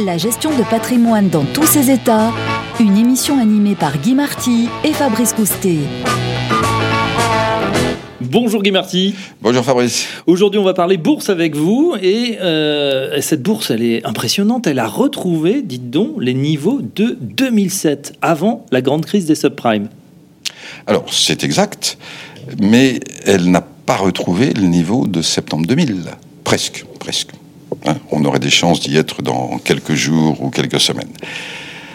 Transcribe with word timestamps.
La 0.00 0.16
gestion 0.16 0.56
de 0.56 0.62
patrimoine 0.62 1.28
dans 1.28 1.44
tous 1.44 1.66
ses 1.66 1.90
états, 1.90 2.32
une 2.80 2.96
émission 2.96 3.38
animée 3.38 3.74
par 3.74 3.98
Guy 3.98 4.14
Marty 4.14 4.68
et 4.84 4.92
Fabrice 4.94 5.34
Coustet. 5.34 5.76
Bonjour 8.22 8.62
Guy 8.62 8.70
Marty. 8.70 9.14
Bonjour 9.42 9.62
Fabrice. 9.62 10.08
Aujourd'hui, 10.26 10.58
on 10.58 10.64
va 10.64 10.72
parler 10.72 10.96
bourse 10.96 11.28
avec 11.28 11.54
vous. 11.54 11.94
Et 12.00 12.38
euh, 12.40 13.20
cette 13.20 13.42
bourse, 13.42 13.70
elle 13.70 13.82
est 13.82 14.06
impressionnante. 14.06 14.66
Elle 14.66 14.78
a 14.78 14.86
retrouvé, 14.86 15.60
dites 15.60 15.90
donc, 15.90 16.14
les 16.18 16.34
niveaux 16.34 16.80
de 16.80 17.18
2007, 17.20 18.14
avant 18.22 18.64
la 18.72 18.80
grande 18.80 19.04
crise 19.04 19.26
des 19.26 19.34
subprimes. 19.34 19.88
Alors, 20.86 21.04
c'est 21.12 21.44
exact, 21.44 21.98
mais 22.62 22.98
elle 23.26 23.50
n'a 23.50 23.60
pas 23.60 23.96
retrouvé 23.96 24.54
le 24.54 24.68
niveau 24.68 25.06
de 25.06 25.20
septembre 25.20 25.66
2000. 25.66 26.04
Presque, 26.44 26.86
presque. 26.98 27.32
Hein, 27.86 27.96
on 28.10 28.24
aurait 28.24 28.38
des 28.38 28.50
chances 28.50 28.80
d'y 28.80 28.96
être 28.96 29.22
dans 29.22 29.58
quelques 29.58 29.94
jours 29.94 30.42
ou 30.42 30.50
quelques 30.50 30.80
semaines. 30.80 31.10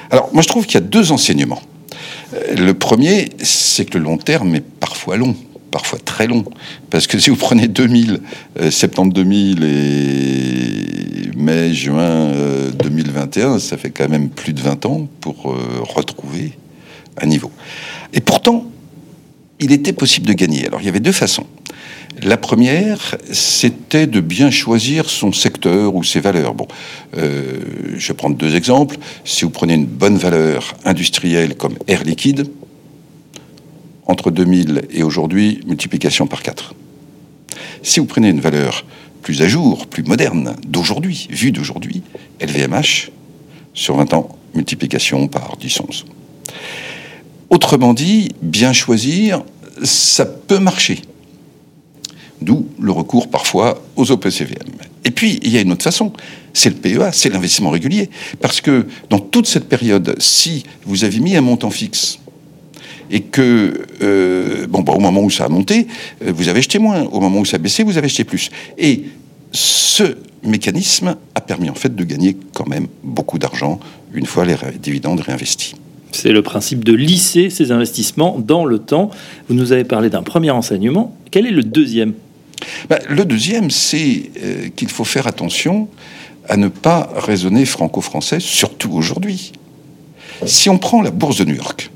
Alors, 0.10 0.30
moi, 0.34 0.42
je 0.42 0.48
trouve 0.48 0.66
qu'il 0.66 0.76
y 0.76 0.84
a 0.84 0.88
deux 0.88 1.12
enseignements. 1.12 1.62
Euh, 2.34 2.56
le 2.56 2.74
premier, 2.74 3.30
c'est 3.40 3.86
que 3.86 3.98
le 3.98 4.04
long 4.04 4.18
terme 4.18 4.56
est 4.56 4.62
parfois 4.62 5.18
long, 5.18 5.36
parfois 5.72 6.00
très 6.00 6.28
long. 6.28 6.44
Parce 6.90 7.08
que 7.08 7.20
si 7.20 7.30
vous 7.30 7.36
prenez 7.36 7.68
2000, 7.68 8.22
euh, 8.60 8.72
septembre 8.72 9.14
2000 9.14 9.64
et 9.64 11.38
mai, 11.38 11.74
juin 11.74 12.32
2021, 12.80 13.56
euh, 13.56 13.60
ça 13.60 13.78
fait 13.78 13.90
quand 13.90 14.10
même 14.10 14.30
plus 14.30 14.54
de 14.54 14.62
20 14.62 14.86
ans 14.86 15.08
pour 15.22 15.56
retrouver 15.96 16.58
un 17.22 17.26
niveau. 17.26 17.52
Et 18.14 18.22
pourtant, 18.22 18.66
il 19.60 19.72
était 19.72 19.94
possible 19.94 20.28
de 20.28 20.34
gagner. 20.34 20.68
Alors, 20.68 20.82
il 20.82 20.86
y 20.86 20.90
avait 20.90 21.00
deux 21.00 21.12
façons. 21.12 21.48
La 22.24 22.38
première, 22.38 23.16
c'était 23.32 24.08
de 24.08 24.22
bien 24.22 24.50
choisir 24.50 25.10
son 25.10 25.32
secteur 25.32 25.96
ou 25.96 26.04
ses 26.04 26.20
valeurs. 26.20 26.56
Euh, 27.16 27.60
je 27.96 28.08
vais 28.08 28.14
prendre 28.16 28.36
deux 28.36 28.56
exemples. 28.56 28.98
Si 29.24 29.44
vous 29.44 29.52
prenez 29.52 29.76
une 29.76 29.86
bonne 29.86 30.18
valeur 30.18 30.76
industrielle 30.84 31.56
comme 31.56 31.76
Air 31.88 32.04
Liquide, 32.04 32.50
entre 34.08 34.32
2000 34.32 34.88
et 34.90 35.04
aujourd'hui, 35.04 35.62
multiplication 35.68 36.26
par 36.26 36.42
4. 36.42 36.74
Si 37.84 38.00
vous 38.00 38.08
prenez 38.08 38.30
une 38.30 38.40
valeur 38.40 38.86
plus 39.22 39.42
à 39.44 39.48
jour, 39.48 39.86
plus 39.86 40.04
moderne, 40.04 40.56
d'aujourd'hui, 40.66 41.28
vue 41.30 41.52
d'aujourd'hui, 41.52 42.02
LVMH, 42.42 43.12
sur 43.74 43.96
20 43.96 44.14
ans, 44.14 44.30
multiplication 44.56 45.28
par 45.28 45.58
10-11. 45.62 46.06
Autrement 47.50 47.94
dit, 47.94 48.30
bien 48.42 48.74
choisir, 48.74 49.44
ça 49.84 50.26
peut 50.26 50.60
marcher. 50.60 51.02
D'où 52.42 52.68
le 52.80 52.92
recours 52.92 53.30
parfois 53.30 53.82
aux 53.96 54.12
OPCVM. 54.12 54.68
Et 55.06 55.12
puis, 55.12 55.40
il 55.42 55.52
y 55.52 55.58
a 55.58 55.62
une 55.62 55.72
autre 55.72 55.84
façon, 55.84 56.14
c'est 56.54 56.70
le 56.70 56.76
PEA, 56.76 57.12
c'est 57.12 57.30
l'investissement 57.30 57.70
régulier. 57.70 58.10
Parce 58.42 58.62
que 58.62 58.86
dans 59.10 59.20
toute 59.20 59.48
cette 59.48 59.68
période, 59.68 60.16
si 60.20 60.64
vous 60.86 61.04
avez 61.04 61.20
mis 61.20 61.36
un 61.36 61.42
montant 61.42 61.72
fixe, 61.72 62.20
et 63.10 63.22
que, 63.22 63.86
euh, 64.02 64.68
bon, 64.68 64.82
bah, 64.82 64.94
au 64.94 65.00
moment 65.00 65.22
où 65.22 65.30
ça 65.30 65.46
a 65.46 65.50
monté, 65.50 65.88
euh, 66.26 66.32
vous 66.36 66.50
avez 66.50 66.60
acheté 66.60 66.78
moins. 66.80 67.04
Au 67.04 67.20
moment 67.20 67.40
où 67.40 67.46
ça 67.46 67.56
a 67.56 67.60
baissé, 67.60 67.84
vous 67.84 67.98
avez 67.98 68.06
acheté 68.06 68.24
plus. 68.24 68.50
Et 68.78 69.04
ce 69.52 70.18
mécanisme 70.44 71.16
a 71.36 71.42
permis 71.42 71.70
en 71.70 71.76
fait 71.76 71.96
de 71.96 72.04
gagner 72.04 72.38
quand 72.54 72.68
même 72.68 72.88
beaucoup 73.04 73.40
d'argent 73.40 73.80
une 74.14 74.26
fois 74.26 74.46
les 74.46 74.56
dividendes 74.82 75.20
réinvestis. 75.22 75.76
C'est 76.12 76.32
le 76.32 76.42
principe 76.42 76.84
de 76.84 76.94
lisser 76.94 77.50
ces 77.50 77.72
investissements 77.72 78.40
dans 78.40 78.66
le 78.66 78.80
temps. 78.80 79.10
Vous 79.48 79.56
nous 79.56 79.72
avez 79.72 79.84
parlé 79.84 80.10
d'un 80.10 80.24
premier 80.24 80.52
enseignement. 80.52 81.16
Quel 81.32 81.46
est 81.46 81.52
le 81.52 81.64
deuxième 81.64 82.14
bah, 82.90 83.00
Le 83.08 83.26
deuxième, 83.26 83.72
c'est 83.72 84.30
euh, 84.44 84.70
qu'il 84.76 84.90
faut 84.90 85.06
faire 85.06 85.28
attention 85.28 85.88
à 86.48 86.58
ne 86.58 86.68
pas 86.68 87.10
raisonner 87.16 87.66
franco-français, 87.66 88.40
surtout 88.40 88.92
aujourd'hui. 88.94 89.52
Si 90.46 90.70
on 90.70 90.78
prend 90.78 91.02
la 91.02 91.12
bourse 91.12 91.38
de 91.38 91.46
New 91.46 91.56
York, 91.56 91.92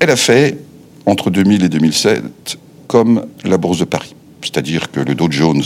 elle 0.00 0.10
a 0.10 0.16
fait, 0.16 0.58
entre 1.06 1.30
2000 1.30 1.64
et 1.64 1.68
2007, 1.68 2.58
comme 2.86 3.26
la 3.44 3.56
bourse 3.56 3.78
de 3.78 3.84
Paris. 3.84 4.14
C'est-à-dire 4.42 4.90
que 4.90 5.00
le 5.00 5.14
Dow 5.14 5.30
Jones 5.30 5.62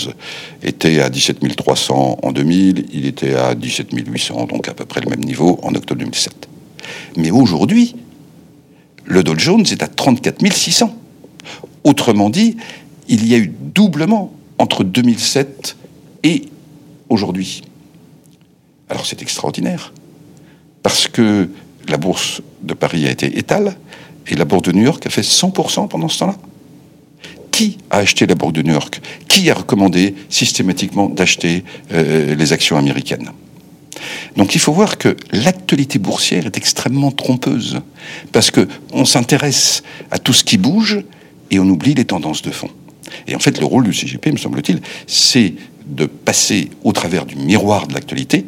était 0.63 1.01
à 1.01 1.11
17 1.11 1.57
300 1.57 2.19
en 2.23 2.33
2000, 2.33 2.87
il 2.93 3.07
était 3.07 3.35
à 3.35 3.55
17 3.55 3.89
800, 3.93 4.47
donc 4.47 4.69
à 4.69 4.75
peu 4.75 4.85
près 4.85 5.01
le 5.01 5.11
même 5.11 5.25
niveau 5.25 5.59
en 5.63 5.75
octobre 5.75 6.01
2007. 6.01 6.49
Mais 7.17 7.31
aujourd'hui, 7.31 7.97
le 9.05 9.23
Dow 9.23 9.37
Jones 9.37 9.65
est 9.71 9.83
à 9.83 9.89
34 9.89 10.53
600. 10.53 10.95
Autrement 11.89 12.29
dit, 12.29 12.59
il 13.09 13.27
y 13.27 13.35
a 13.35 13.39
eu 13.39 13.51
doublement 13.59 14.31
entre 14.59 14.85
2007 14.85 15.75
et 16.23 16.43
aujourd'hui. 17.09 17.63
Alors 18.91 19.07
c'est 19.07 19.23
extraordinaire, 19.23 19.95
parce 20.83 21.09
que 21.09 21.49
la 21.89 21.97
bourse 21.97 22.43
de 22.63 22.75
Paris 22.75 23.07
a 23.07 23.11
été 23.11 23.39
étale, 23.39 23.79
et 24.27 24.35
la 24.35 24.45
bourse 24.45 24.65
de 24.65 24.73
New 24.73 24.83
York 24.83 25.07
a 25.07 25.09
fait 25.09 25.23
100% 25.23 25.89
pendant 25.89 26.11
ce 26.11 26.19
temps-là. 26.19 26.37
Qui 27.51 27.79
a 27.89 27.97
acheté 27.97 28.27
la 28.27 28.35
bourse 28.35 28.53
de 28.53 28.61
New 28.61 28.75
York? 28.75 29.01
Qui 29.27 29.49
a 29.49 29.55
recommandé 29.55 30.15
systématiquement 30.29 31.09
d'acheter 31.09 31.65
euh, 31.93 32.35
les 32.35 32.53
actions 32.53 32.77
américaines? 32.77 33.31
Donc 34.37 34.55
il 34.55 34.61
faut 34.61 34.75
voir 34.75 34.99
que 34.99 35.17
l'actualité 35.33 35.99
boursière 35.99 36.45
est 36.45 36.59
extrêmement 36.59 37.13
trompeuse 37.13 37.81
parce 38.31 38.51
que 38.51 38.69
on 38.93 39.07
s'intéresse 39.07 39.83
à 40.11 40.19
tout 40.19 40.35
ce 40.35 40.45
qui 40.45 40.59
bouge 40.59 41.03
et 41.51 41.59
on 41.59 41.69
oublie 41.69 41.95
les 41.95 42.05
tendances 42.05 42.43
de 42.43 42.51
fond. 42.51 42.71
Et 43.27 43.35
en 43.35 43.39
fait, 43.39 43.59
le 43.59 43.67
rôle 43.67 43.85
du 43.85 43.93
CGP, 43.93 44.33
me 44.33 44.37
semble-t-il, 44.37 44.81
c'est 45.07 45.55
de 45.87 46.07
passer 46.07 46.71
au 46.85 46.93
travers 46.93 47.25
du 47.25 47.37
miroir 47.37 47.87
de 47.87 47.95
l'actualité 47.95 48.45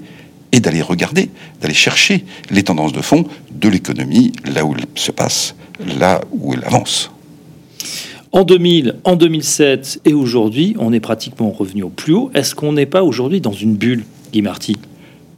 et 0.53 0.61
d'aller 0.61 0.83
regarder, 0.83 1.31
d'aller 1.61 1.75
chercher 1.75 2.25
les 2.51 2.63
tendances 2.63 2.93
de 2.93 3.01
fond 3.01 3.25
de 3.51 3.69
l'économie, 3.69 4.33
là 4.53 4.65
où 4.65 4.75
elle 4.77 4.85
se 4.95 5.11
passe, 5.11 5.55
là 5.99 6.21
où 6.33 6.53
elle 6.53 6.65
avance. 6.65 7.11
En 8.33 8.45
2000, 8.45 8.97
en 9.05 9.17
2007 9.17 10.03
et 10.05 10.15
aujourd'hui, 10.15 10.77
on 10.79 10.93
est 10.93 11.01
pratiquement 11.01 11.51
revenu 11.51 11.83
au 11.83 11.89
plus 11.89 12.13
haut. 12.13 12.31
Est-ce 12.35 12.55
qu'on 12.55 12.73
n'est 12.73 12.87
pas 12.87 13.03
aujourd'hui 13.03 13.41
dans 13.41 13.53
une 13.53 13.75
bulle, 13.75 14.05
Guy 14.33 14.43
Marty? 14.43 14.77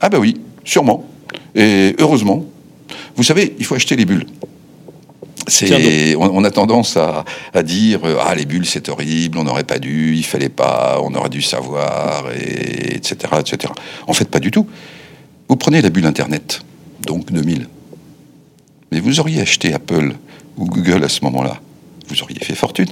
Ah 0.01 0.09
ben 0.09 0.19
oui, 0.19 0.37
sûrement. 0.65 1.07
Et 1.55 1.95
heureusement. 1.99 2.45
Vous 3.17 3.23
savez, 3.23 3.55
il 3.59 3.65
faut 3.65 3.75
acheter 3.75 3.97
les 3.97 4.05
bulles. 4.05 4.27
C'est, 5.53 6.17
on, 6.17 6.45
a 6.45 6.51
tendance 6.51 6.97
à, 6.97 7.25
dire 7.63 8.01
ah 8.21 8.35
les 8.35 8.47
bulles 8.47 8.67
c'est 8.67 8.89
horrible, 8.89 9.39
on 9.39 9.45
n'aurait 9.45 9.65
pas 9.65 9.79
dû, 9.79 10.15
il 10.17 10.25
fallait 10.25 10.49
pas, 10.49 11.01
on 11.03 11.15
aurait 11.15 11.29
dû 11.29 11.43
savoir, 11.43 12.25
et, 12.33 12.97
etc., 12.97 13.17
etc. 13.41 13.73
En 14.07 14.13
fait, 14.13 14.29
pas 14.29 14.41
du 14.41 14.51
tout. 14.51 14.67
Vous 15.49 15.57
prenez 15.57 15.83
la 15.83 15.91
bulle 15.91 16.07
Internet, 16.07 16.61
donc 17.07 17.31
2000, 17.31 17.69
mais 18.91 19.01
vous 19.01 19.21
auriez 19.21 19.41
acheté 19.43 19.75
Apple 19.75 20.15
ou 20.57 20.67
Google 20.67 21.05
à 21.05 21.09
ce 21.09 21.23
moment-là 21.25 21.61
vous 22.13 22.23
auriez 22.23 22.39
fait 22.39 22.55
fortune. 22.55 22.91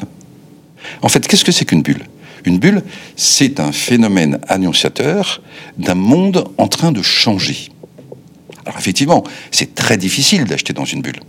En 1.03 1.09
fait, 1.09 1.26
qu'est-ce 1.26 1.44
que 1.44 1.53
c'est 1.53 1.65
qu'une 1.65 1.82
bulle? 1.82 2.06
Une 2.44 2.59
bulle, 2.59 2.82
c'est 3.16 3.60
un 3.60 3.70
phénomène 3.70 4.41
annonciateur 4.49 5.43
d'un 5.76 5.94
monde 5.94 6.49
en 6.56 6.69
train 6.69 6.91
de 6.91 7.03
changer. 7.03 7.69
Alors 8.65 8.78
effectivement, 8.78 9.25
c'est 9.50 9.75
très 9.75 9.99
difficile 9.99 10.44
d'acheter 10.44 10.72
dans 10.72 10.84
une 10.84 11.03
bulle. 11.03 11.20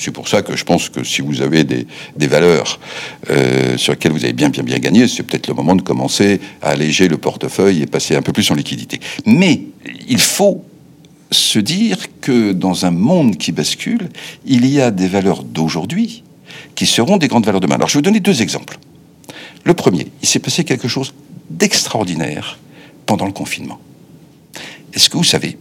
C'est 0.00 0.12
pour 0.12 0.28
ça 0.28 0.40
que 0.40 0.56
je 0.56 0.64
pense 0.64 0.88
que 0.88 1.04
si 1.04 1.20
vous 1.20 1.42
avez 1.42 1.62
des, 1.62 1.86
valeurs 2.26 2.80
euh, 3.28 3.76
sur 3.76 3.92
lesquelles 3.92 4.12
vous 4.12 4.24
avez 4.24 4.32
bien 4.32 4.48
bien 4.48 4.62
bien 4.62 4.78
gagné, 4.78 5.06
c'est 5.06 5.22
peut-être 5.22 5.46
le 5.46 5.52
moment 5.52 5.76
de 5.76 5.82
commencer 5.82 6.40
à 6.62 6.70
alléger 6.70 7.06
le 7.06 7.18
portefeuille 7.18 7.82
et 7.82 7.86
passer 7.86 8.16
un 8.16 8.22
peu 8.22 8.32
plus 8.32 8.50
en 8.50 8.54
liquidité. 8.54 8.98
Mais 9.26 9.60
il 10.08 10.18
faut 10.18 10.64
se 11.30 11.58
dire 11.58 11.98
que 12.22 12.52
dans 12.52 12.86
un 12.86 12.90
monde 12.90 13.36
qui 13.36 13.52
bascule, 13.52 14.08
il 14.46 14.66
y 14.66 14.80
a 14.80 14.90
des 14.90 15.06
valeurs 15.06 15.44
d'aujourd'hui 15.44 16.24
qui 16.74 16.86
seront 16.86 17.18
des 17.18 17.28
grandes 17.28 17.44
valeurs 17.44 17.60
demain. 17.60 17.74
Alors 17.74 17.88
je 17.88 17.94
vais 17.94 17.98
vous 17.98 18.04
donner 18.04 18.20
deux 18.20 18.40
exemples. 18.40 18.78
Le 19.64 19.74
premier, 19.74 20.06
il 20.22 20.26
s'est 20.26 20.38
passé 20.38 20.64
quelque 20.64 20.88
chose 20.88 21.12
d'extraordinaire 21.50 22.58
pendant 23.04 23.26
le 23.26 23.32
confinement. 23.32 23.78
Est-ce 24.94 25.10
que 25.10 25.18
vous 25.18 25.24
savez 25.24 25.58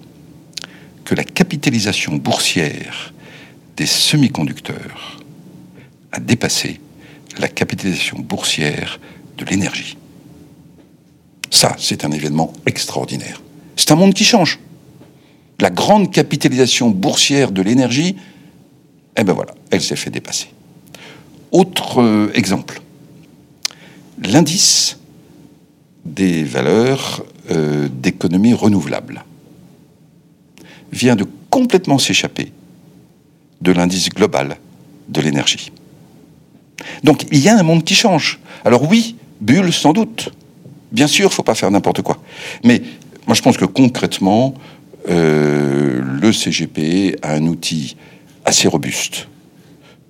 que 1.03 1.13
la 1.13 1.25
capitalisation 1.25 2.15
boursière 2.15 3.13
des 3.79 3.85
semi-conducteurs 3.85 5.19
a 6.11 6.19
dépassé 6.19 6.81
la 7.37 7.47
capitalisation 7.47 8.19
boursière 8.19 8.99
de 9.37 9.45
l'énergie 9.45 9.97
Ça, 11.49 11.77
c'est 11.79 12.03
un 12.03 12.11
événement 12.11 12.51
extraordinaire. 12.65 13.41
C'est 13.77 13.91
un 13.91 13.95
monde 13.95 14.13
qui 14.13 14.25
change. 14.25 14.59
La 15.61 15.69
grande 15.69 16.11
capitalisation 16.11 16.89
boursière 16.89 17.53
de 17.53 17.61
l'énergie, 17.61 18.17
eh 19.15 19.23
ben 19.23 19.31
voilà, 19.31 19.55
elle 19.71 19.81
s'est 19.81 19.95
fait 19.95 20.09
dépasser. 20.09 20.49
Autre 21.51 22.01
euh, 22.01 22.31
exemple, 22.33 22.81
l'indice 24.21 24.97
des 26.03 26.43
valeurs 26.43 27.23
euh, 27.49 27.87
d'économie 27.87 28.53
renouvelable 28.53 29.23
vient 30.91 31.15
de 31.15 31.25
complètement 31.49 31.97
s'échapper 31.97 32.51
de 33.61 33.71
l'indice 33.71 34.09
global 34.09 34.57
de 35.07 35.21
l'énergie. 35.21 35.71
Donc 37.03 37.25
il 37.31 37.39
y 37.39 37.49
a 37.49 37.57
un 37.57 37.63
monde 37.63 37.83
qui 37.83 37.95
change. 37.95 38.39
Alors 38.63 38.89
oui, 38.89 39.15
bulle 39.41 39.73
sans 39.73 39.93
doute. 39.93 40.29
Bien 40.91 41.07
sûr, 41.07 41.29
il 41.29 41.33
faut 41.33 41.43
pas 41.43 41.55
faire 41.55 41.71
n'importe 41.71 42.01
quoi. 42.01 42.17
Mais 42.63 42.81
Moi, 43.27 43.35
je 43.35 43.41
pense 43.41 43.57
que 43.57 43.65
concrètement, 43.65 44.55
euh, 45.07 46.01
le 46.01 46.33
CGP 46.33 47.15
a 47.21 47.33
un 47.33 47.45
outil 47.45 47.95
assez 48.43 48.67
robuste 48.67 49.27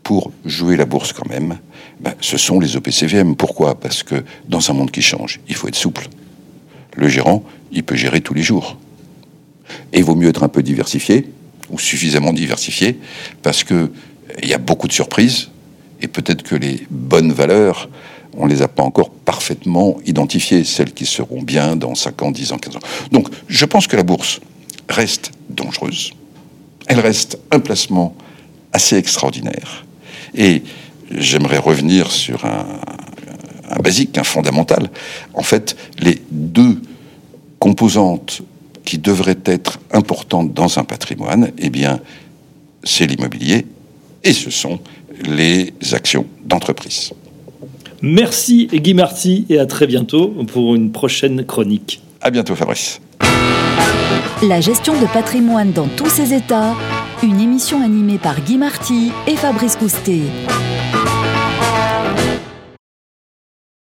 pour 0.04 0.31
jouer 0.46 0.78
la 0.78 0.86
bourse 0.86 1.12
quand 1.12 1.28
même. 1.28 1.57
Ben, 2.00 2.13
ce 2.22 2.38
sont 2.38 2.60
les 2.60 2.78
OPCVM. 2.78 3.36
Pourquoi? 3.36 3.80
Parce 3.80 4.04
que 4.04 4.24
dans 4.48 4.72
un 4.72 4.74
monde 4.74 4.92
qui 4.92 5.01
change, 5.01 5.42
il 5.50 5.56
faut 5.56 5.68
être 5.68 5.75
souple. 5.75 6.07
Le 6.96 7.10
gérant, 7.10 7.44
il 7.72 7.84
peut 7.84 7.96
gérer 7.96 8.22
tous 8.22 8.34
les 8.34 8.42
jours. 8.42 8.78
Et 9.94 10.00
il 10.00 10.04
vaut 10.04 10.16
mieux 10.16 10.30
être 10.30 10.44
un 10.44 10.48
peu 10.48 10.63
diversifié, 10.63 11.30
ou 11.69 11.80
suffisamment 11.80 12.33
diversifié, 12.33 13.00
parce 13.42 13.63
que 13.63 13.92
il 14.42 14.50
y 14.50 14.54
a 14.54 14.57
beaucoup 14.57 14.88
de 14.88 14.94
surprises, 14.94 15.50
et 16.01 16.07
peut-être 16.07 16.44
que 16.44 16.56
les 16.56 16.86
bonnes 16.89 17.31
valeurs, 17.31 17.89
on 18.38 18.45
les 18.45 18.62
a 18.62 18.68
pas 18.68 18.83
encore 18.83 19.10
parfaitement 19.10 19.98
identifiées, 20.06 20.63
celles 20.63 20.94
qui 20.94 21.06
seront 21.06 21.42
bien 21.42 21.75
dans 21.75 21.95
5 21.95 22.21
ans, 22.21 22.31
10 22.31 22.54
ans, 22.54 22.57
15 22.57 22.75
ans. 22.77 22.80
Donc, 23.12 23.27
je 23.48 23.66
pense 23.66 23.88
que 23.88 23.95
la 23.95 24.04
bourse 24.04 24.39
reste 24.88 25.31
dangereuse. 25.50 26.12
Elle 26.88 27.00
reste 27.00 27.39
un 27.51 27.60
placement 27.60 28.15
assez 28.72 28.98
extraordinaire. 28.98 29.86
Et 30.36 30.63
j'aimerais 31.12 31.57
revenir 31.57 32.12
sur 32.12 32.45
un, 32.45 32.65
un 33.69 33.80
basique, 33.81 34.18
un 34.18 34.24
fondamental. 34.24 34.89
En 35.33 35.44
fait, 35.44 35.75
les 36.00 36.22
deux 36.31 36.81
composantes 37.60 38.42
qui 38.89 38.97
devraient 38.97 39.38
être 39.45 39.77
importantes 39.91 40.51
dans 40.56 40.80
un 40.80 40.83
patrimoine, 40.83 41.51
eh 41.59 41.69
bien, 41.69 42.00
c'est 42.83 43.06
l'immobilier 43.06 43.68
et 44.24 44.33
ce 44.33 44.50
sont 44.50 44.80
les 45.27 45.74
actions 45.91 46.25
d'entreprise. 46.44 47.12
Merci 48.01 48.65
Guy 48.74 48.95
Marty 48.95 49.45
et 49.47 49.59
à 49.59 49.68
très 49.68 49.86
bientôt 49.86 50.30
pour 50.47 50.74
une 50.74 50.91
prochaine 50.91 51.45
chronique. 51.45 52.01
À 52.19 52.31
bientôt 52.31 52.56
Fabrice. 52.56 53.00
La 54.41 54.59
gestion 54.59 55.00
de 55.00 55.06
patrimoine 55.06 55.71
dans 55.71 55.88
tous 55.88 56.09
ses 56.09 56.33
états, 56.33 56.74
une 57.21 57.39
émission 57.39 57.83
animée 57.83 58.18
par 58.18 58.41
Guy 58.41 58.57
Marty 58.57 59.12
et 59.27 59.36
Fabrice 59.36 59.75
Coustet. 59.75 60.21